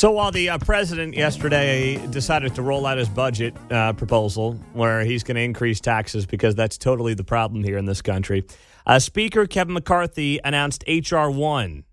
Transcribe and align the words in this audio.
So 0.00 0.10
while 0.12 0.30
the 0.30 0.48
uh, 0.48 0.56
president 0.56 1.12
yesterday 1.12 1.98
decided 2.06 2.54
to 2.54 2.62
roll 2.62 2.86
out 2.86 2.96
his 2.96 3.10
budget 3.10 3.54
uh, 3.70 3.92
proposal 3.92 4.54
where 4.72 5.04
he's 5.04 5.22
going 5.22 5.34
to 5.34 5.42
increase 5.42 5.78
taxes 5.78 6.24
because 6.24 6.54
that's 6.54 6.78
totally 6.78 7.12
the 7.12 7.22
problem 7.22 7.62
here 7.62 7.76
in 7.76 7.84
this 7.84 8.00
country, 8.00 8.46
uh, 8.86 8.98
Speaker 8.98 9.46
Kevin 9.46 9.74
McCarthy 9.74 10.40
announced 10.42 10.84
H.R. 10.86 11.30
1, 11.30 11.84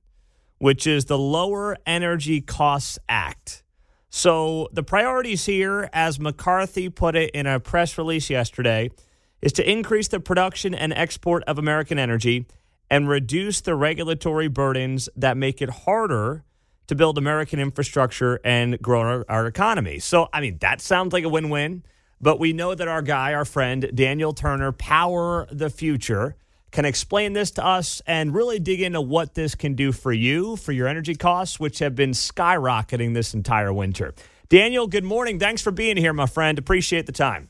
which 0.57 0.87
is 0.87 1.03
the 1.03 1.17
Lower 1.17 1.75
Energy 1.85 2.39
Costs 2.39 2.97
Act. 3.09 3.63
So 4.09 4.69
the 4.71 4.83
priorities 4.83 5.45
here, 5.45 5.89
as 5.91 6.17
McCarthy 6.17 6.87
put 6.87 7.17
it 7.17 7.31
in 7.31 7.45
a 7.45 7.59
press 7.59 7.97
release 7.97 8.29
yesterday, 8.29 8.89
is 9.41 9.51
to 9.51 9.69
increase 9.69 10.07
the 10.07 10.21
production 10.21 10.73
and 10.73 10.93
export 10.93 11.43
of 11.43 11.59
American 11.59 11.99
energy 11.99 12.45
and 12.89 13.09
reduce 13.09 13.59
the 13.59 13.75
regulatory 13.75 14.47
burdens 14.47 15.09
that 15.17 15.35
make 15.35 15.61
it 15.61 15.69
harder 15.69 16.45
to 16.87 16.95
build 16.95 17.17
American 17.17 17.59
infrastructure 17.59 18.39
and 18.43 18.81
grow 18.81 19.01
our, 19.01 19.25
our 19.29 19.47
economy. 19.47 19.99
So, 19.99 20.29
I 20.33 20.41
mean, 20.41 20.57
that 20.59 20.81
sounds 20.81 21.13
like 21.13 21.23
a 21.23 21.29
win 21.29 21.49
win. 21.49 21.83
But 22.19 22.39
we 22.39 22.51
know 22.51 22.73
that 22.73 22.87
our 22.87 23.03
guy, 23.03 23.33
our 23.33 23.45
friend, 23.45 23.91
Daniel 23.93 24.33
Turner, 24.33 24.71
Power 24.71 25.47
the 25.51 25.69
Future, 25.69 26.35
can 26.71 26.83
explain 26.83 27.33
this 27.33 27.51
to 27.51 27.65
us 27.65 28.01
and 28.07 28.33
really 28.33 28.59
dig 28.59 28.81
into 28.81 29.01
what 29.01 29.35
this 29.35 29.53
can 29.53 29.75
do 29.75 29.91
for 29.91 30.11
you, 30.11 30.55
for 30.55 30.71
your 30.71 30.87
energy 30.87 31.15
costs, 31.15 31.59
which 31.59 31.79
have 31.79 31.95
been 31.95 32.11
skyrocketing 32.11 33.13
this 33.13 33.33
entire 33.33 33.71
winter. 33.71 34.15
Daniel, 34.49 34.87
good 34.87 35.03
morning. 35.03 35.39
Thanks 35.39 35.61
for 35.61 35.71
being 35.71 35.97
here, 35.97 36.13
my 36.13 36.25
friend. 36.25 36.57
Appreciate 36.57 37.05
the 37.05 37.11
time. 37.11 37.49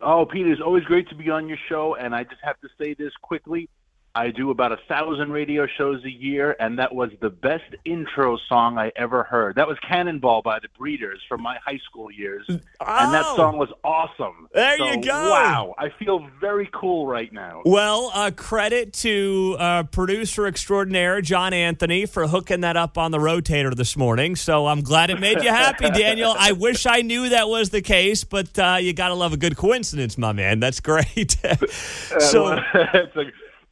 Oh, 0.00 0.26
Peter, 0.26 0.50
it's 0.50 0.60
always 0.60 0.84
great 0.84 1.08
to 1.08 1.14
be 1.14 1.30
on 1.30 1.48
your 1.48 1.58
show. 1.68 1.94
And 1.94 2.14
I 2.14 2.24
just 2.24 2.40
have 2.42 2.60
to 2.60 2.68
say 2.78 2.94
this 2.94 3.12
quickly. 3.22 3.68
I 4.16 4.30
do 4.30 4.50
about 4.50 4.72
a 4.72 4.78
thousand 4.88 5.30
radio 5.30 5.66
shows 5.66 6.02
a 6.06 6.10
year, 6.10 6.56
and 6.58 6.78
that 6.78 6.94
was 6.94 7.10
the 7.20 7.28
best 7.28 7.74
intro 7.84 8.38
song 8.48 8.78
I 8.78 8.90
ever 8.96 9.22
heard. 9.22 9.56
That 9.56 9.68
was 9.68 9.76
Cannonball 9.86 10.40
by 10.40 10.58
the 10.58 10.68
Breeders 10.78 11.20
from 11.28 11.42
my 11.42 11.58
high 11.62 11.78
school 11.84 12.10
years, 12.10 12.46
oh, 12.48 12.52
and 12.54 13.12
that 13.12 13.26
oh! 13.26 13.36
song 13.36 13.58
was 13.58 13.68
awesome. 13.84 14.48
There 14.54 14.78
so, 14.78 14.84
you 14.86 15.02
go. 15.02 15.30
Wow, 15.30 15.74
I 15.76 15.90
feel 15.98 16.26
very 16.40 16.66
cool 16.72 17.06
right 17.06 17.30
now. 17.30 17.60
Well, 17.66 18.10
uh, 18.14 18.30
credit 18.34 18.94
to 18.94 19.56
uh, 19.58 19.82
producer 19.82 20.46
extraordinaire 20.46 21.20
John 21.20 21.52
Anthony 21.52 22.06
for 22.06 22.26
hooking 22.26 22.62
that 22.62 22.78
up 22.78 22.96
on 22.96 23.10
the 23.10 23.18
rotator 23.18 23.74
this 23.74 23.98
morning. 23.98 24.34
So 24.34 24.66
I'm 24.66 24.80
glad 24.80 25.10
it 25.10 25.20
made 25.20 25.42
you 25.42 25.50
happy, 25.50 25.90
Daniel. 25.94 26.34
I 26.38 26.52
wish 26.52 26.86
I 26.86 27.02
knew 27.02 27.28
that 27.28 27.50
was 27.50 27.68
the 27.68 27.82
case, 27.82 28.24
but 28.24 28.58
uh, 28.58 28.78
you 28.80 28.94
got 28.94 29.08
to 29.08 29.14
love 29.14 29.34
a 29.34 29.36
good 29.36 29.58
coincidence, 29.58 30.16
my 30.16 30.32
man. 30.32 30.58
That's 30.58 30.80
great. 30.80 31.36
so 32.18 32.58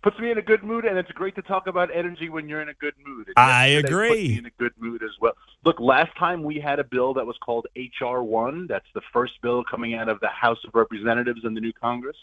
puts 0.05 0.19
me 0.19 0.31
in 0.31 0.37
a 0.37 0.43
good 0.43 0.63
mood, 0.63 0.85
and 0.85 0.99
it's 0.99 1.11
great 1.13 1.35
to 1.35 1.41
talk 1.41 1.67
about 1.67 1.89
energy 1.93 2.29
when 2.29 2.47
you're 2.47 2.61
in 2.61 2.69
a 2.69 2.75
good 2.75 2.93
mood. 3.07 3.33
I 3.39 3.69
agree. 3.69 4.37
in 4.37 4.45
a 4.45 4.51
good 4.59 4.75
mood 4.77 5.03
as 5.03 5.13
well. 5.19 5.33
Look, 5.65 5.81
last 5.81 6.15
time 6.19 6.43
we 6.43 6.61
had 6.61 6.79
a 6.79 6.85
bill 6.85 7.15
that 7.15 7.27
was 7.27 7.39
called 7.39 7.67
HR 7.75 8.19
one. 8.19 8.67
That's 8.67 8.85
the 8.95 9.01
first 9.15 9.41
bill 9.41 9.65
coming 9.65 9.95
out 9.95 10.11
of 10.11 10.21
the 10.21 10.29
House 10.29 10.59
of 10.67 10.75
Representatives 10.75 11.41
in 11.45 11.55
the 11.55 11.61
new 11.63 11.73
Congress. 11.73 12.19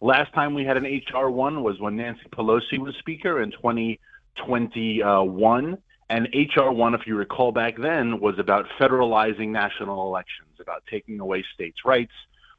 Last 0.00 0.34
time 0.34 0.52
we 0.52 0.64
had 0.64 0.76
an 0.76 0.82
HR 0.82 1.30
one 1.30 1.62
was 1.62 1.78
when 1.78 1.94
Nancy 1.94 2.24
Pelosi 2.32 2.78
was 2.78 2.96
Speaker 2.96 3.40
in 3.40 3.52
2021. 3.52 5.78
And 6.10 6.28
HR 6.34 6.72
one, 6.72 6.94
if 6.94 7.06
you 7.06 7.14
recall 7.14 7.52
back 7.52 7.78
then, 7.78 8.18
was 8.18 8.40
about 8.40 8.66
federalizing 8.80 9.50
national 9.50 10.08
elections, 10.08 10.58
about 10.58 10.82
taking 10.90 11.20
away 11.20 11.44
states' 11.54 11.84
rights, 11.84 12.10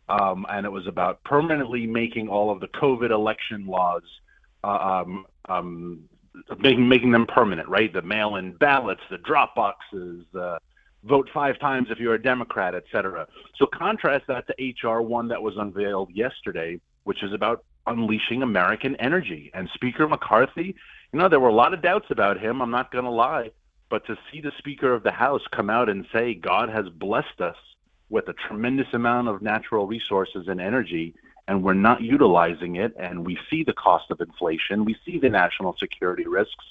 um, 0.08 0.46
and 0.50 0.66
it 0.66 0.72
was 0.72 0.88
about 0.88 1.22
permanently 1.26 1.86
making 1.86 2.30
all 2.30 2.50
of 2.50 2.62
the 2.62 2.70
COVID 2.70 3.12
election 3.12 3.68
laws 3.68 4.04
um, 4.64 5.26
um, 5.50 6.10
making 6.60 6.88
making 6.88 7.12
them 7.12 7.26
permanent, 7.26 7.68
right? 7.70 7.92
The 7.92 8.02
mail-in 8.02 8.54
ballots, 8.54 9.02
the 9.10 9.18
drop 9.20 9.56
boxes, 9.56 10.26
uh, 10.36 10.60
vote 11.04 11.30
five 11.34 11.60
times 11.60 11.88
if 11.90 12.00
you're 12.00 12.16
a 12.16 12.22
Democrat, 12.22 12.76
et 12.76 12.84
cetera. 12.92 13.28
So 13.58 13.66
contrast 13.66 14.26
that 14.28 14.46
to 14.48 14.88
HR 14.88 15.02
one 15.02 15.28
that 15.30 15.42
was 15.42 15.56
unveiled 15.58 16.12
yesterday, 16.14 16.80
which 17.04 17.24
is 17.24 17.34
about 17.34 17.66
unleashing 17.88 18.42
American 18.42 18.96
energy. 18.98 19.52
And 19.54 19.70
Speaker 19.74 20.08
McCarthy, 20.08 20.76
you 21.12 21.20
know, 21.20 21.28
there 21.28 21.40
were 21.40 21.50
a 21.50 21.54
lot 21.54 21.74
of 21.74 21.82
doubts 21.82 22.08
about 22.10 22.40
him. 22.40 22.62
I'm 22.62 22.72
not 22.72 22.92
going 22.92 23.04
to 23.04 23.12
lie, 23.12 23.52
but 23.90 24.06
to 24.08 24.18
see 24.32 24.42
the 24.42 24.54
Speaker 24.58 24.94
of 24.94 25.04
the 25.04 25.12
House 25.12 25.42
come 25.52 25.70
out 25.70 25.90
and 25.90 26.06
say 26.14 26.34
God 26.34 26.70
has 26.70 26.88
blessed 26.90 27.42
us 27.42 27.58
with 28.10 28.28
a 28.30 28.34
tremendous 28.48 28.88
amount 28.94 29.28
of 29.28 29.42
natural 29.42 29.88
resources 29.88 30.48
and 30.48 30.62
energy 30.62 31.16
and 31.48 31.64
we're 31.64 31.74
not 31.74 32.02
utilizing 32.02 32.78
it, 32.78 32.94
and 32.98 33.26
we 33.26 33.38
see 33.50 33.64
the 33.64 33.74
cost 33.74 34.06
of 34.12 34.22
inflation, 34.22 34.86
we 34.86 34.96
see 35.06 35.20
the 35.20 35.30
national 35.30 35.76
security 35.80 36.26
risks. 36.26 36.66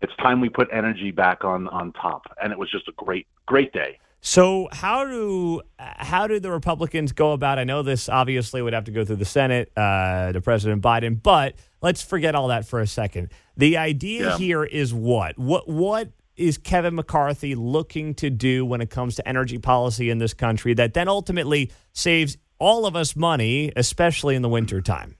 It's 0.00 0.14
time 0.16 0.40
we 0.40 0.48
put 0.48 0.68
energy 0.72 1.10
back 1.10 1.44
on 1.44 1.68
on 1.68 1.92
top, 1.92 2.22
and 2.42 2.52
it 2.52 2.58
was 2.58 2.70
just 2.70 2.88
a 2.88 2.92
great 2.92 3.26
great 3.46 3.72
day. 3.72 3.98
So 4.20 4.68
how 4.72 5.04
do 5.04 5.62
how 5.78 6.26
do 6.26 6.40
the 6.40 6.50
Republicans 6.50 7.12
go 7.12 7.32
about? 7.32 7.58
I 7.58 7.64
know 7.64 7.82
this 7.82 8.08
obviously 8.08 8.62
would 8.62 8.72
have 8.72 8.84
to 8.84 8.90
go 8.90 9.04
through 9.04 9.16
the 9.16 9.24
Senate 9.24 9.70
uh, 9.76 10.32
to 10.32 10.40
President 10.40 10.82
Biden, 10.82 11.22
but 11.22 11.54
let's 11.80 12.02
forget 12.02 12.34
all 12.34 12.48
that 12.48 12.66
for 12.66 12.80
a 12.80 12.86
second. 12.86 13.30
The 13.56 13.76
idea 13.76 14.30
yeah. 14.30 14.38
here 14.38 14.64
is 14.64 14.92
what 14.92 15.38
what 15.38 15.68
what 15.68 16.10
is 16.36 16.58
Kevin 16.58 16.94
McCarthy 16.94 17.54
looking 17.54 18.14
to 18.14 18.30
do 18.30 18.64
when 18.64 18.80
it 18.80 18.90
comes 18.90 19.16
to 19.16 19.28
energy 19.28 19.58
policy 19.58 20.08
in 20.08 20.18
this 20.18 20.34
country 20.34 20.72
that 20.74 20.94
then 20.94 21.08
ultimately 21.08 21.72
saves 21.92 22.36
all 22.58 22.86
of 22.86 22.96
us 22.96 23.16
money, 23.16 23.72
especially 23.76 24.34
in 24.34 24.42
the 24.42 24.48
wintertime. 24.48 25.16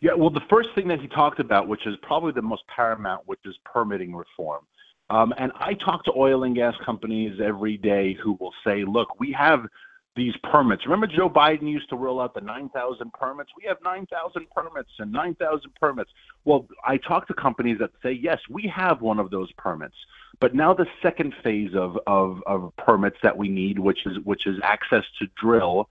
Yeah, 0.00 0.12
well, 0.14 0.30
the 0.30 0.42
first 0.50 0.68
thing 0.74 0.88
that 0.88 1.00
he 1.00 1.08
talked 1.08 1.40
about, 1.40 1.68
which 1.68 1.86
is 1.86 1.94
probably 2.02 2.32
the 2.32 2.42
most 2.42 2.62
paramount, 2.74 3.22
which 3.26 3.40
is 3.44 3.54
permitting 3.64 4.14
reform. 4.14 4.62
Um, 5.08 5.32
and 5.38 5.52
I 5.54 5.74
talk 5.74 6.04
to 6.04 6.12
oil 6.16 6.44
and 6.44 6.54
gas 6.54 6.74
companies 6.84 7.40
every 7.42 7.76
day 7.76 8.16
who 8.22 8.36
will 8.40 8.52
say, 8.64 8.84
look, 8.84 9.18
we 9.20 9.32
have 9.32 9.66
these 10.16 10.34
permits. 10.50 10.84
Remember, 10.84 11.06
Joe 11.06 11.28
Biden 11.28 11.70
used 11.70 11.88
to 11.90 11.96
roll 11.96 12.20
out 12.20 12.34
the 12.34 12.40
9,000 12.40 13.12
permits? 13.12 13.50
We 13.56 13.68
have 13.68 13.76
9,000 13.84 14.46
permits 14.50 14.88
and 14.98 15.12
9,000 15.12 15.74
permits. 15.80 16.10
Well, 16.44 16.66
I 16.84 16.96
talk 16.96 17.28
to 17.28 17.34
companies 17.34 17.78
that 17.80 17.90
say, 18.02 18.12
yes, 18.12 18.38
we 18.50 18.70
have 18.74 19.02
one 19.02 19.18
of 19.18 19.30
those 19.30 19.52
permits. 19.52 19.94
But 20.40 20.54
now 20.54 20.74
the 20.74 20.86
second 21.02 21.34
phase 21.44 21.74
of, 21.74 21.98
of, 22.06 22.42
of 22.46 22.72
permits 22.76 23.18
that 23.22 23.36
we 23.36 23.48
need, 23.48 23.78
which 23.78 24.06
is, 24.06 24.18
which 24.24 24.46
is 24.46 24.58
access 24.62 25.04
to 25.20 25.26
drill 25.40 25.88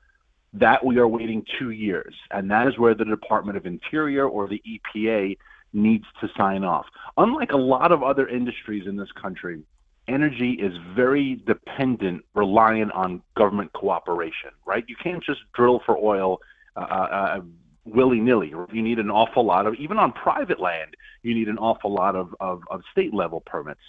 that 0.60 0.84
we 0.84 0.98
are 0.98 1.08
waiting 1.08 1.46
two 1.60 1.72
years, 1.72 2.16
and 2.32 2.50
that 2.50 2.68
is 2.68 2.78
where 2.78 2.96
the 2.96 3.06
Department 3.06 3.58
of 3.58 3.66
Interior 3.66 4.28
or 4.28 4.48
the 4.48 4.62
EPA 4.68 5.38
needs 5.74 6.06
to 6.22 6.30
sign 6.38 6.64
off. 6.64 6.86
Unlike 7.18 7.52
a 7.52 7.58
lot 7.58 7.92
of 7.92 8.02
other 8.02 8.28
industries 8.28 8.88
in 8.88 8.96
this 8.96 9.12
country, 9.22 9.62
energy 10.08 10.52
is 10.54 10.74
very 10.96 11.42
dependent, 11.46 12.24
reliant 12.34 12.92
on 12.94 13.22
government 13.36 13.74
cooperation, 13.74 14.52
right? 14.66 14.86
You 14.88 14.96
can't 15.02 15.24
just 15.24 15.42
drill 15.54 15.82
for 15.86 15.98
oil 15.98 16.40
uh, 16.78 16.80
uh, 16.80 17.42
willy 17.86 18.20
nilly. 18.20 18.54
You 18.72 18.82
need 18.82 19.00
an 19.00 19.12
awful 19.12 19.46
lot 19.46 19.68
of, 19.68 19.76
even 19.76 19.98
on 19.98 20.12
private 20.14 20.60
land, 20.60 20.96
you 21.24 21.36
need 21.36 21.50
an 21.50 21.58
awful 21.58 21.94
lot 21.94 22.16
of, 22.16 22.34
of, 22.40 22.62
of 22.72 22.82
state 22.92 23.14
level 23.14 23.42
permits. 23.46 23.82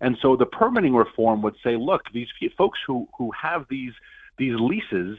And 0.00 0.16
so 0.20 0.36
the 0.36 0.46
permitting 0.46 0.94
reform 0.94 1.42
would 1.42 1.56
say, 1.64 1.76
look, 1.76 2.02
these 2.12 2.28
folks 2.56 2.78
who, 2.86 3.08
who 3.16 3.30
have 3.40 3.66
these, 3.70 3.92
these 4.38 4.54
leases 4.58 5.18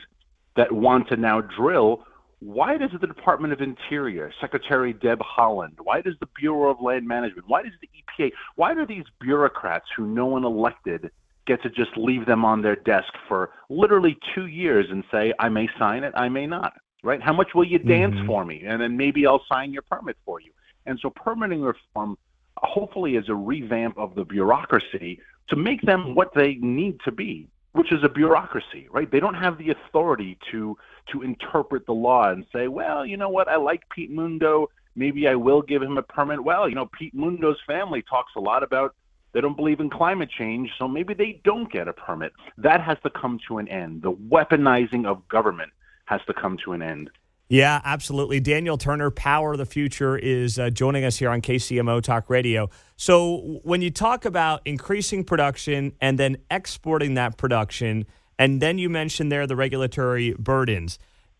that 0.56 0.72
want 0.72 1.08
to 1.10 1.18
now 1.18 1.42
drill, 1.42 2.06
why 2.40 2.76
does 2.76 2.90
the 3.00 3.08
Department 3.08 3.54
of 3.54 3.62
Interior, 3.62 4.32
Secretary 4.42 4.94
Deb 4.94 5.20
Haaland, 5.20 5.76
why 5.84 6.02
does 6.02 6.16
the 6.20 6.28
Bureau 6.40 6.72
of 6.72 6.82
Land 6.82 7.08
Management, 7.08 7.48
why 7.48 7.62
does 7.62 7.74
the 7.82 7.90
EPA, 8.24 8.32
why 8.56 8.74
do 8.74 8.86
these 8.86 9.06
bureaucrats 9.20 9.86
who 9.96 10.08
no 10.08 10.26
one 10.26 10.44
elected 10.44 11.12
get 11.46 11.62
to 11.64 11.70
just 11.70 11.96
leave 11.98 12.26
them 12.26 12.44
on 12.44 12.62
their 12.62 12.76
desk 12.78 13.14
for 13.28 13.52
literally 13.70 14.18
two 14.34 14.48
years 14.48 14.88
and 14.90 15.04
say, 15.12 15.34
I 15.40 15.50
may 15.50 15.70
sign 15.78 16.04
it, 16.04 16.14
I 16.16 16.30
may 16.30 16.48
not, 16.48 16.74
right? 17.04 17.22
How 17.22 17.34
much 17.34 17.50
will 17.54 17.64
you 17.64 17.78
dance 17.78 18.16
mm-hmm. 18.16 18.28
for 18.28 18.44
me? 18.44 18.64
And 18.66 18.82
then 18.82 18.98
maybe 18.98 19.28
I'll 19.28 19.44
sign 19.52 19.72
your 19.72 19.84
permit 19.84 20.18
for 20.26 20.42
you. 20.42 20.52
And 20.88 21.00
so 21.00 21.12
permitting 21.12 21.62
reform 21.62 22.18
hopefully 22.58 23.16
is 23.16 23.30
a 23.30 23.36
revamp 23.36 23.98
of 23.98 24.16
the 24.16 24.26
bureaucracy 24.26 25.20
to 25.50 25.56
make 25.56 25.82
them 25.82 26.16
what 26.16 26.34
they 26.34 26.56
need 26.56 27.00
to 27.06 27.12
be 27.12 27.48
which 27.74 27.92
is 27.92 28.04
a 28.04 28.10
bureaucracy, 28.10 28.88
right? 28.92 29.10
They 29.12 29.20
don't 29.20 29.36
have 29.36 29.58
the 29.58 29.70
authority 29.72 30.38
to 30.52 30.78
to 31.12 31.22
interpret 31.22 31.86
the 31.86 31.94
law 31.94 32.30
and 32.30 32.46
say, 32.54 32.68
well, 32.68 33.06
you 33.06 33.18
know 33.18 33.30
what, 33.30 33.48
I 33.48 33.56
like 33.56 33.82
Pete 33.90 34.12
Mundo, 34.12 34.70
maybe 34.96 35.28
I 35.28 35.36
will 35.36 35.62
give 35.62 35.82
him 35.82 35.98
a 35.98 36.04
permit. 36.04 36.44
Well, 36.44 36.70
you 36.70 36.76
know, 36.76 36.90
Pete 36.98 37.14
Mundo's 37.14 37.60
family 37.66 38.04
talks 38.04 38.34
a 38.36 38.40
lot 38.40 38.64
about 38.64 38.96
They 39.34 39.42
don't 39.42 39.56
believe 39.56 39.80
in 39.80 39.90
climate 39.90 40.30
change, 40.30 40.70
so 40.78 40.88
maybe 40.88 41.14
they 41.14 41.42
don't 41.44 41.72
get 41.72 41.88
a 41.88 41.94
permit. 41.94 42.34
That 42.58 42.82
has 42.82 42.98
to 43.04 43.10
come 43.10 43.40
to 43.48 43.60
an 43.60 43.68
end. 43.68 44.02
The 44.02 44.12
weaponizing 44.12 45.06
of 45.06 45.28
government 45.30 45.72
has 46.06 46.22
to 46.28 46.34
come 46.34 46.58
to 46.66 46.74
an 46.74 46.82
end. 46.82 47.10
Yeah, 47.52 47.82
absolutely. 47.84 48.40
Daniel 48.40 48.78
Turner, 48.78 49.12
Power 49.12 49.52
of 49.52 49.58
the 49.58 49.66
Future, 49.66 50.18
is 50.18 50.58
uh, 50.58 50.70
joining 50.70 51.04
us 51.04 51.18
here 51.18 51.30
on 51.30 51.42
KCMO 51.42 52.02
Talk 52.02 52.30
Radio. 52.30 52.70
So, 52.96 53.60
when 53.64 53.82
you 53.82 53.92
talk 53.92 54.24
about 54.24 54.62
increasing 54.64 55.26
production 55.26 55.92
and 56.00 56.18
then 56.18 56.38
exporting 56.50 57.16
that 57.16 57.36
production, 57.36 58.06
and 58.40 58.62
then 58.62 58.78
you 58.78 58.90
mentioned 58.90 59.34
there 59.34 59.46
the 59.48 59.58
regulatory 59.58 60.34
burdens, 60.40 60.98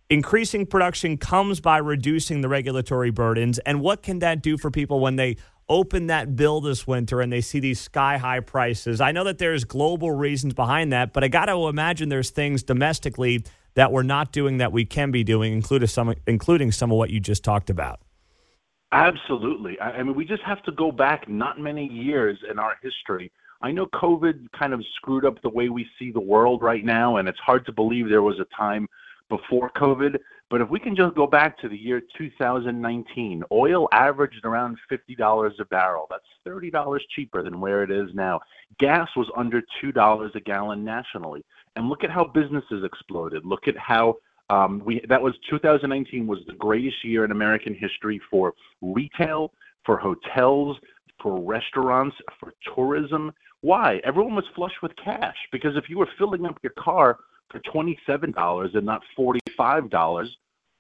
increasing 0.10 0.66
production 0.66 1.16
comes 1.16 1.62
by 1.62 1.78
reducing 1.78 2.42
the 2.42 2.50
regulatory 2.50 3.10
burdens. 3.10 3.60
And 3.60 3.80
what 3.80 4.04
can 4.04 4.20
that 4.20 4.42
do 4.42 4.58
for 4.58 4.70
people 4.70 5.00
when 5.00 5.16
they 5.16 5.38
open 5.70 6.08
that 6.08 6.36
bill 6.36 6.60
this 6.60 6.86
winter 6.86 7.22
and 7.22 7.32
they 7.32 7.40
see 7.40 7.62
these 7.62 7.80
sky 7.80 8.18
high 8.18 8.42
prices? 8.42 9.00
I 9.00 9.14
know 9.14 9.24
that 9.24 9.38
there's 9.38 9.64
global 9.64 10.12
reasons 10.12 10.56
behind 10.56 10.92
that, 10.92 11.14
but 11.14 11.24
I 11.24 11.30
got 11.30 11.46
to 11.46 11.70
imagine 11.70 12.10
there's 12.10 12.32
things 12.32 12.64
domestically 12.64 13.46
that 13.76 13.92
we're 13.92 14.04
not 14.04 14.32
doing 14.32 14.58
that 14.58 14.72
we 14.72 14.86
can 14.86 15.12
be 15.12 15.24
doing, 15.24 15.54
including 15.54 15.88
some, 15.88 16.14
including 16.28 16.72
some 16.72 16.92
of 16.92 16.98
what 16.98 17.10
you 17.10 17.20
just 17.20 17.44
talked 17.44 17.70
about? 17.70 18.00
Absolutely. 18.92 19.80
I, 19.80 19.92
I 19.92 20.04
mean, 20.04 20.16
we 20.16 20.26
just 20.26 20.44
have 20.44 20.62
to 20.64 20.72
go 20.72 20.92
back 20.92 21.30
not 21.30 21.60
many 21.60 21.88
years 21.88 22.38
in 22.50 22.60
our 22.60 22.78
history. 22.82 23.32
I 23.62 23.72
know 23.72 23.86
COVID 23.88 24.52
kind 24.58 24.74
of 24.74 24.84
screwed 24.96 25.26
up 25.26 25.42
the 25.42 25.50
way 25.50 25.70
we 25.70 25.88
see 26.00 26.12
the 26.12 26.20
world 26.20 26.62
right 26.62 26.84
now, 26.84 27.18
and 27.18 27.30
it's 27.30 27.40
hard 27.40 27.66
to 27.68 27.72
believe 27.72 28.10
there 28.10 28.24
was 28.24 28.40
a 28.40 28.56
time 28.56 28.88
before 29.30 29.72
COVID. 29.78 30.18
But 30.52 30.60
if 30.60 30.70
we 30.70 30.82
can 30.82 30.98
just 30.98 31.16
go 31.16 31.26
back 31.26 31.58
to 31.60 31.70
the 31.70 31.78
year 31.78 32.02
2019, 32.18 33.44
oil 33.54 33.88
averaged 33.94 34.44
around 34.44 34.78
$50 34.92 35.60
a 35.60 35.66
barrel. 35.66 36.08
That's 36.10 36.26
$30 36.46 37.00
cheaper 37.16 37.42
than 37.42 37.62
where 37.62 37.84
it 37.84 37.90
is 37.90 38.14
now. 38.14 38.42
Gas 38.78 39.08
was 39.16 39.32
under 39.38 39.64
$2 39.82 40.36
a 40.36 40.40
gallon 40.42 40.84
nationally. 40.84 41.46
And 41.78 41.88
look 41.88 42.04
at 42.04 42.12
how 42.12 42.26
businesses 42.26 42.84
exploded. 42.84 43.46
Look 43.46 43.70
at 43.70 43.78
how 43.78 44.18
um, 44.50 44.82
we 44.84 45.02
that 45.08 45.22
was 45.22 45.34
2019 45.50 46.28
was 46.28 46.40
the 46.46 46.54
greatest 46.56 47.06
year 47.06 47.24
in 47.24 47.32
American 47.32 47.74
history 47.74 48.20
for 48.30 48.54
retail, 48.82 49.54
for 49.86 49.98
hotels, 49.98 50.76
for 51.24 51.42
restaurants, 51.42 52.18
for 52.42 52.54
tourism. 52.76 53.32
Why? 53.62 54.02
Everyone 54.04 54.36
was 54.36 54.44
flush 54.54 54.74
with 54.84 54.92
cash 54.98 55.38
because 55.54 55.78
if 55.78 55.90
you 55.90 55.98
were 55.98 56.10
filling 56.18 56.46
up 56.46 56.60
your 56.62 56.74
car 56.74 57.20
for 57.52 57.60
$27 57.60 58.76
and 58.76 58.86
not 58.86 59.02
$45, 59.18 60.30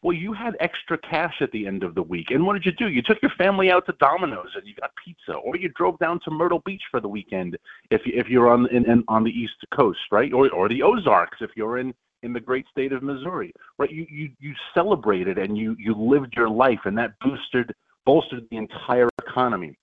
well, 0.03 0.17
you 0.17 0.33
had 0.33 0.57
extra 0.59 0.97
cash 0.97 1.35
at 1.41 1.51
the 1.51 1.67
end 1.67 1.83
of 1.83 1.93
the 1.93 2.01
week. 2.01 2.31
And 2.31 2.45
what 2.45 2.53
did 2.53 2.65
you 2.65 2.71
do? 2.71 2.89
You 2.89 3.03
took 3.03 3.21
your 3.21 3.31
family 3.37 3.69
out 3.69 3.85
to 3.85 3.93
Domino's 3.99 4.49
and 4.55 4.65
you 4.65 4.73
got 4.75 4.91
pizza, 5.03 5.33
or 5.33 5.55
you 5.55 5.69
drove 5.69 5.99
down 5.99 6.19
to 6.25 6.31
Myrtle 6.31 6.61
Beach 6.65 6.81
for 6.89 6.99
the 6.99 7.07
weekend 7.07 7.57
if 7.91 8.01
you, 8.05 8.13
if 8.15 8.27
you're 8.27 8.49
on 8.49 8.67
in, 8.69 8.89
in, 8.89 9.03
on 9.07 9.23
the 9.23 9.29
East 9.29 9.53
Coast, 9.75 9.99
right? 10.11 10.33
Or 10.33 10.49
or 10.49 10.69
the 10.69 10.81
Ozarks 10.81 11.37
if 11.41 11.51
you're 11.55 11.77
in 11.77 11.93
in 12.23 12.33
the 12.33 12.39
great 12.39 12.65
state 12.71 12.93
of 12.93 13.03
Missouri, 13.03 13.53
right? 13.77 13.91
You 13.91 14.07
you 14.09 14.31
you 14.39 14.53
celebrated 14.73 15.37
and 15.37 15.55
you 15.55 15.75
you 15.77 15.93
lived 15.93 16.33
your 16.35 16.49
life, 16.49 16.79
and 16.85 16.97
that 16.97 17.13
boosted 17.19 17.71
bolstered 18.03 18.47
the 18.49 18.57
entire 18.57 19.09
economy. 19.27 19.77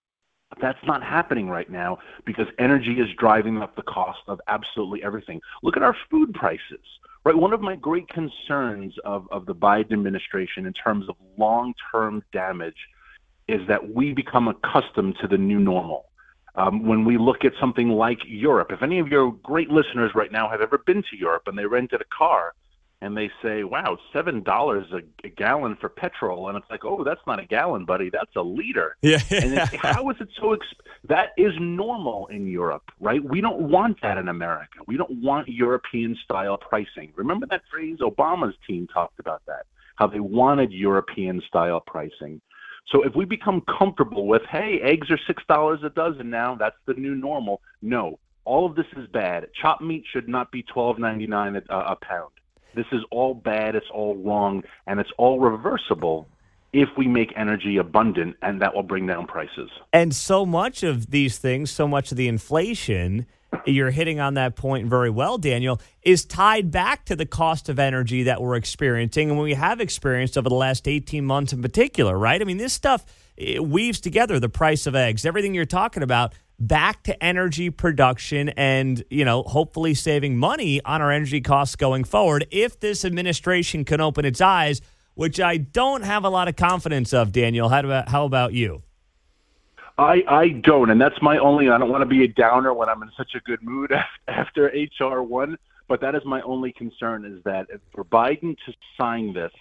That's 0.60 0.78
not 0.84 1.02
happening 1.02 1.48
right 1.48 1.70
now 1.70 1.98
because 2.24 2.46
energy 2.58 3.00
is 3.00 3.08
driving 3.18 3.58
up 3.58 3.76
the 3.76 3.82
cost 3.82 4.20
of 4.26 4.40
absolutely 4.48 5.02
everything. 5.04 5.40
Look 5.62 5.76
at 5.76 5.82
our 5.82 5.96
food 6.10 6.32
prices, 6.34 6.84
right? 7.24 7.36
One 7.36 7.52
of 7.52 7.60
my 7.60 7.76
great 7.76 8.08
concerns 8.08 8.94
of, 9.04 9.28
of 9.30 9.46
the 9.46 9.54
Biden 9.54 9.92
administration 9.92 10.66
in 10.66 10.72
terms 10.72 11.08
of 11.08 11.16
long 11.36 11.74
term 11.92 12.22
damage 12.32 12.76
is 13.46 13.60
that 13.68 13.94
we 13.94 14.12
become 14.12 14.48
accustomed 14.48 15.16
to 15.20 15.28
the 15.28 15.38
new 15.38 15.58
normal. 15.58 16.06
Um, 16.54 16.86
when 16.86 17.04
we 17.04 17.18
look 17.18 17.44
at 17.44 17.52
something 17.60 17.90
like 17.90 18.18
Europe, 18.26 18.72
if 18.72 18.82
any 18.82 18.98
of 18.98 19.08
your 19.08 19.32
great 19.42 19.70
listeners 19.70 20.10
right 20.14 20.32
now 20.32 20.48
have 20.48 20.60
ever 20.60 20.78
been 20.78 21.02
to 21.02 21.16
Europe 21.16 21.42
and 21.46 21.56
they 21.56 21.66
rented 21.66 22.00
a 22.00 22.04
car, 22.06 22.54
and 23.00 23.16
they 23.16 23.30
say, 23.42 23.62
"Wow, 23.64 23.98
seven 24.12 24.42
dollars 24.42 24.86
a 24.92 25.28
gallon 25.28 25.76
for 25.76 25.88
petrol," 25.88 26.48
and 26.48 26.56
it's 26.58 26.68
like, 26.70 26.84
"Oh, 26.84 27.04
that's 27.04 27.20
not 27.26 27.38
a 27.38 27.44
gallon, 27.46 27.84
buddy. 27.84 28.10
That's 28.10 28.34
a 28.36 28.42
liter." 28.42 28.96
Yeah. 29.02 29.20
and 29.30 29.58
how 29.76 30.10
is 30.10 30.16
it 30.20 30.28
so? 30.38 30.56
Exp- 30.56 30.84
that 31.08 31.30
is 31.36 31.52
normal 31.58 32.26
in 32.26 32.46
Europe, 32.46 32.90
right? 33.00 33.22
We 33.22 33.40
don't 33.40 33.60
want 33.60 34.00
that 34.02 34.18
in 34.18 34.28
America. 34.28 34.80
We 34.86 34.96
don't 34.96 35.22
want 35.22 35.48
European 35.48 36.16
style 36.24 36.56
pricing. 36.56 37.12
Remember 37.14 37.46
that 37.46 37.62
phrase? 37.70 37.98
Obama's 38.00 38.54
team 38.66 38.86
talked 38.92 39.20
about 39.20 39.42
that. 39.46 39.66
How 39.96 40.08
they 40.08 40.20
wanted 40.20 40.72
European 40.72 41.40
style 41.46 41.80
pricing. 41.80 42.40
So 42.90 43.02
if 43.02 43.14
we 43.14 43.24
become 43.24 43.62
comfortable 43.78 44.26
with, 44.26 44.42
hey, 44.50 44.80
eggs 44.82 45.10
are 45.10 45.20
six 45.26 45.42
dollars 45.48 45.80
a 45.84 45.90
dozen 45.90 46.30
now, 46.30 46.56
that's 46.56 46.76
the 46.86 46.94
new 46.94 47.14
normal. 47.14 47.60
No, 47.80 48.18
all 48.44 48.66
of 48.66 48.74
this 48.74 48.86
is 48.96 49.06
bad. 49.08 49.46
Chopped 49.60 49.82
meat 49.82 50.04
should 50.12 50.28
not 50.28 50.50
be 50.50 50.62
twelve 50.64 50.98
ninety 50.98 51.26
nine 51.26 51.54
a 51.68 51.96
pound 51.96 52.32
this 52.74 52.86
is 52.92 53.00
all 53.10 53.34
bad, 53.34 53.74
it's 53.74 53.86
all 53.92 54.16
wrong, 54.16 54.62
and 54.86 55.00
it's 55.00 55.10
all 55.18 55.40
reversible 55.40 56.28
if 56.72 56.88
we 56.98 57.08
make 57.08 57.32
energy 57.34 57.78
abundant, 57.78 58.36
and 58.42 58.60
that 58.60 58.74
will 58.74 58.82
bring 58.82 59.06
down 59.06 59.26
prices. 59.26 59.70
And 59.92 60.14
so 60.14 60.44
much 60.44 60.82
of 60.82 61.10
these 61.10 61.38
things, 61.38 61.70
so 61.70 61.88
much 61.88 62.10
of 62.10 62.18
the 62.18 62.28
inflation, 62.28 63.26
you're 63.64 63.90
hitting 63.90 64.20
on 64.20 64.34
that 64.34 64.54
point 64.54 64.88
very 64.88 65.08
well, 65.08 65.38
Daniel, 65.38 65.80
is 66.02 66.24
tied 66.24 66.70
back 66.70 67.06
to 67.06 67.16
the 67.16 67.24
cost 67.24 67.70
of 67.70 67.78
energy 67.78 68.24
that 68.24 68.42
we're 68.42 68.56
experiencing 68.56 69.30
and 69.30 69.40
we 69.40 69.54
have 69.54 69.80
experienced 69.80 70.36
over 70.36 70.48
the 70.48 70.54
last 70.54 70.86
18 70.86 71.24
months 71.24 71.52
in 71.52 71.62
particular, 71.62 72.18
right? 72.18 72.40
I 72.40 72.44
mean, 72.44 72.58
this 72.58 72.74
stuff 72.74 73.04
weaves 73.60 74.00
together 74.00 74.38
the 74.38 74.48
price 74.50 74.86
of 74.86 74.94
eggs, 74.94 75.24
everything 75.24 75.54
you're 75.54 75.64
talking 75.64 76.02
about 76.02 76.34
back 76.58 77.02
to 77.04 77.22
energy 77.22 77.70
production 77.70 78.48
and, 78.50 79.04
you 79.10 79.24
know, 79.24 79.42
hopefully 79.42 79.94
saving 79.94 80.36
money 80.36 80.80
on 80.84 81.00
our 81.00 81.10
energy 81.10 81.40
costs 81.40 81.76
going 81.76 82.04
forward 82.04 82.46
if 82.50 82.80
this 82.80 83.04
administration 83.04 83.84
can 83.84 84.00
open 84.00 84.24
its 84.24 84.40
eyes, 84.40 84.80
which 85.14 85.40
I 85.40 85.56
don't 85.56 86.02
have 86.02 86.24
a 86.24 86.28
lot 86.28 86.48
of 86.48 86.56
confidence 86.56 87.12
of, 87.12 87.32
Daniel. 87.32 87.68
How 87.68 87.80
about, 87.80 88.08
how 88.08 88.24
about 88.24 88.52
you? 88.52 88.82
I, 89.98 90.22
I 90.28 90.48
don't, 90.50 90.90
and 90.90 91.00
that's 91.00 91.20
my 91.20 91.38
only. 91.38 91.68
I 91.68 91.76
don't 91.76 91.90
want 91.90 92.02
to 92.02 92.06
be 92.06 92.22
a 92.22 92.28
downer 92.28 92.72
when 92.72 92.88
I'm 92.88 93.02
in 93.02 93.10
such 93.16 93.34
a 93.34 93.40
good 93.40 93.60
mood 93.62 93.92
after 94.28 94.72
HR 95.00 95.22
one, 95.22 95.58
but 95.88 96.00
that 96.02 96.14
is 96.14 96.22
my 96.24 96.40
only 96.42 96.72
concern 96.72 97.24
is 97.24 97.42
that 97.44 97.66
for 97.92 98.04
Biden 98.04 98.56
to 98.66 98.72
sign 98.96 99.32
this, 99.32 99.52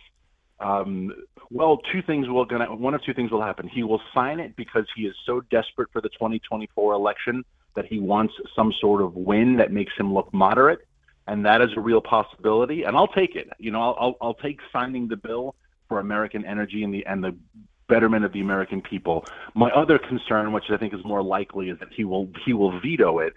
um, 0.60 1.14
well, 1.50 1.78
two 1.92 2.02
things 2.02 2.28
will 2.28 2.46
gonna 2.46 2.74
one 2.76 2.94
of 2.94 3.04
two 3.04 3.14
things 3.14 3.32
will 3.32 3.42
happen. 3.42 3.68
He 3.68 3.84
will 3.84 4.02
sign 4.14 4.40
it 4.40 4.56
because 4.56 4.86
he 4.96 5.04
is 5.04 5.16
so 5.26 5.42
desperate 5.52 5.90
for 5.92 6.02
the 6.02 6.10
2024 6.10 6.94
election 6.94 7.44
that 7.76 7.86
he 7.86 8.00
wants 8.00 8.34
some 8.56 8.74
sort 8.82 9.02
of 9.02 9.16
win 9.16 9.58
that 9.58 9.72
makes 9.72 9.94
him 9.98 10.14
look 10.14 10.34
moderate, 10.34 10.88
and 11.28 11.46
that 11.46 11.62
is 11.62 11.70
a 11.78 11.80
real 11.80 12.02
possibility. 12.02 12.84
And 12.84 12.98
I'll 12.98 13.08
take 13.08 13.36
it. 13.36 13.50
You 13.60 13.72
know, 13.72 13.82
I'll 13.82 13.98
I'll, 14.00 14.18
I'll 14.22 14.34
take 14.34 14.60
signing 14.74 15.08
the 15.08 15.18
bill 15.18 15.56
for 15.88 16.00
American 16.00 16.44
energy 16.44 16.84
and 16.84 16.94
the 16.94 17.06
and 17.06 17.24
the 17.24 17.36
betterment 17.88 18.26
of 18.26 18.34
the 18.34 18.42
American 18.42 18.82
people. 18.82 19.26
My 19.54 19.70
other 19.70 19.98
concern, 19.98 20.52
which 20.52 20.66
I 20.70 20.78
think 20.78 20.94
is 20.94 21.04
more 21.06 21.24
likely, 21.24 21.70
is 21.70 21.80
that 21.80 21.90
he 21.96 22.04
will 22.04 22.30
he 22.46 22.54
will 22.54 22.80
veto 22.80 23.20
it 23.20 23.34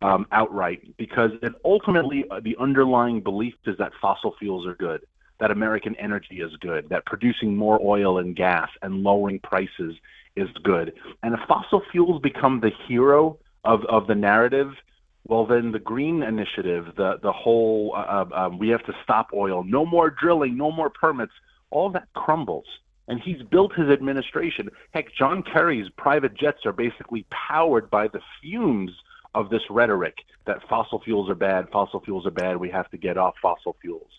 um, 0.00 0.26
outright 0.32 0.96
because 0.96 1.30
it 1.42 1.52
ultimately 1.64 2.24
uh, 2.30 2.40
the 2.40 2.56
underlying 2.58 3.20
belief 3.20 3.54
is 3.66 3.76
that 3.78 3.92
fossil 4.00 4.34
fuels 4.38 4.66
are 4.66 4.74
good 4.74 5.02
that 5.42 5.50
American 5.50 5.96
energy 5.96 6.40
is 6.40 6.52
good, 6.60 6.88
that 6.88 7.04
producing 7.04 7.56
more 7.56 7.76
oil 7.82 8.18
and 8.18 8.36
gas 8.36 8.68
and 8.80 9.02
lowering 9.02 9.40
prices 9.40 9.96
is 10.36 10.48
good. 10.62 10.92
And 11.24 11.34
if 11.34 11.40
fossil 11.48 11.82
fuels 11.90 12.22
become 12.22 12.60
the 12.60 12.70
hero 12.86 13.38
of, 13.64 13.84
of 13.86 14.06
the 14.06 14.14
narrative, 14.14 14.70
well, 15.26 15.44
then 15.44 15.72
the 15.72 15.80
green 15.80 16.22
initiative, 16.22 16.92
the 16.96 17.18
the 17.20 17.32
whole 17.32 17.92
uh, 17.96 17.98
uh, 17.98 18.26
um, 18.32 18.58
we 18.60 18.68
have 18.68 18.84
to 18.86 18.92
stop 19.02 19.30
oil, 19.34 19.64
no 19.64 19.84
more 19.84 20.10
drilling, 20.10 20.56
no 20.56 20.70
more 20.70 20.90
permits, 20.90 21.32
all 21.70 21.90
that 21.90 22.06
crumbles. 22.14 22.66
And 23.08 23.20
he's 23.20 23.42
built 23.42 23.74
his 23.74 23.88
administration. 23.88 24.68
Heck, 24.92 25.12
John 25.12 25.42
Kerry's 25.42 25.88
private 25.96 26.34
jets 26.34 26.64
are 26.66 26.72
basically 26.72 27.26
powered 27.30 27.90
by 27.90 28.06
the 28.06 28.20
fumes 28.40 28.92
of 29.34 29.50
this 29.50 29.62
rhetoric 29.70 30.18
that 30.46 30.68
fossil 30.68 31.00
fuels 31.00 31.28
are 31.28 31.34
bad, 31.34 31.68
fossil 31.72 31.98
fuels 31.98 32.26
are 32.26 32.30
bad, 32.30 32.56
we 32.58 32.70
have 32.70 32.88
to 32.90 32.96
get 32.96 33.18
off 33.18 33.34
fossil 33.42 33.76
fuels. 33.82 34.10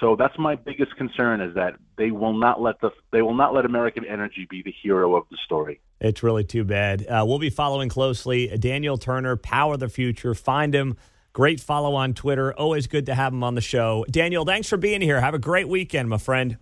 So 0.00 0.16
that's 0.16 0.36
my 0.38 0.56
biggest 0.56 0.96
concern 0.96 1.40
is 1.40 1.54
that 1.54 1.74
they 1.96 2.10
will 2.10 2.32
not 2.32 2.60
let 2.60 2.80
the 2.80 2.90
they 3.12 3.22
will 3.22 3.34
not 3.34 3.54
let 3.54 3.64
American 3.64 4.04
energy 4.04 4.46
be 4.50 4.62
the 4.62 4.74
hero 4.82 5.14
of 5.14 5.24
the 5.30 5.38
story. 5.44 5.80
It's 6.00 6.22
really 6.22 6.44
too 6.44 6.64
bad. 6.64 7.06
Uh, 7.06 7.24
we'll 7.26 7.38
be 7.38 7.50
following 7.50 7.88
closely. 7.88 8.48
Daniel 8.58 8.98
Turner, 8.98 9.36
Power 9.36 9.76
the 9.76 9.88
Future. 9.88 10.34
Find 10.34 10.74
him. 10.74 10.96
Great 11.32 11.60
follow 11.60 11.94
on 11.94 12.14
Twitter. 12.14 12.52
Always 12.52 12.86
good 12.86 13.06
to 13.06 13.14
have 13.14 13.32
him 13.32 13.42
on 13.42 13.54
the 13.54 13.60
show. 13.60 14.04
Daniel, 14.10 14.44
thanks 14.44 14.68
for 14.68 14.76
being 14.76 15.00
here. 15.00 15.20
Have 15.20 15.34
a 15.34 15.38
great 15.38 15.68
weekend, 15.68 16.08
my 16.08 16.18
friend. 16.18 16.58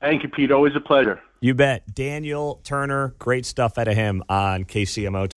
Thank 0.00 0.22
you, 0.22 0.28
Pete. 0.28 0.50
Always 0.50 0.76
a 0.76 0.80
pleasure. 0.80 1.20
You 1.40 1.54
bet. 1.54 1.94
Daniel 1.94 2.60
Turner, 2.64 3.14
great 3.18 3.44
stuff 3.44 3.78
out 3.78 3.88
of 3.88 3.94
him 3.94 4.22
on 4.28 4.64
KCMO. 4.64 5.30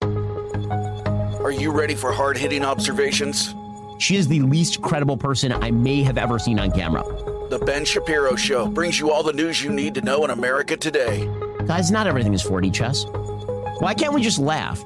Are 1.42 1.52
you 1.52 1.72
ready 1.72 1.96
for 1.96 2.12
hard 2.12 2.38
hitting 2.38 2.64
observations? 2.64 3.54
She 4.00 4.16
is 4.16 4.30
the 4.30 4.40
least 4.40 4.82
credible 4.82 5.18
person 5.18 5.52
I 5.52 5.72
may 5.72 6.02
have 6.04 6.18
ever 6.18 6.40
seen 6.40 6.58
on 6.58 6.72
camera. 6.72 7.04
The 7.50 7.62
Ben 7.66 7.84
Shapiro 7.84 8.36
Show 8.36 8.66
brings 8.66 8.98
you 8.98 9.12
all 9.12 9.24
the 9.24 9.34
news 9.34 9.62
you 9.62 9.70
need 9.70 9.94
to 9.96 10.02
know 10.02 10.24
in 10.24 10.32
America 10.32 10.78
today. 10.78 11.28
Guys, 11.68 11.92
not 11.92 12.08
everything 12.08 12.34
is 12.34 12.42
4D 12.42 12.74
chess. 12.74 13.06
Why 13.82 13.94
can't 13.94 14.14
we 14.14 14.22
just 14.22 14.40
laugh? 14.40 14.82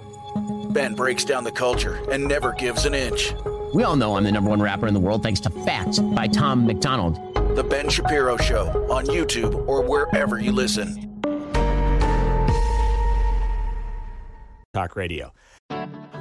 Ben 0.71 0.95
breaks 0.95 1.23
down 1.23 1.43
the 1.43 1.51
culture 1.51 2.01
and 2.09 2.27
never 2.27 2.53
gives 2.53 2.85
an 2.85 2.95
inch. 2.95 3.33
We 3.75 3.83
all 3.83 3.95
know 3.95 4.17
I'm 4.17 4.23
the 4.23 4.31
number 4.31 4.49
one 4.49 4.61
rapper 4.61 4.87
in 4.87 4.95
the 4.95 4.99
world 4.99 5.21
thanks 5.21 5.39
to 5.41 5.51
Facts 5.51 5.99
by 5.99 6.25
Tom 6.27 6.65
MacDonald. 6.65 7.15
The 7.55 7.63
Ben 7.63 7.89
Shapiro 7.89 8.35
Show 8.37 8.91
on 8.91 9.05
YouTube 9.05 9.67
or 9.67 9.83
wherever 9.83 10.39
you 10.39 10.51
listen. 10.51 11.21
Talk 14.73 14.95
Radio. 14.95 15.31